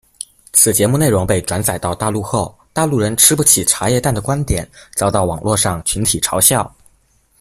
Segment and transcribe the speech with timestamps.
[0.51, 6.75] 此节目内容被转载到大陆后，“大陆人吃不起茶叶蛋”的观点遭到网络上群体嘲笑。